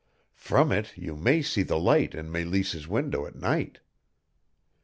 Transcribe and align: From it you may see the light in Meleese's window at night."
From 0.33 0.71
it 0.71 0.97
you 0.97 1.15
may 1.15 1.43
see 1.43 1.61
the 1.61 1.77
light 1.77 2.15
in 2.15 2.31
Meleese's 2.31 2.87
window 2.87 3.27
at 3.27 3.35
night." 3.35 3.81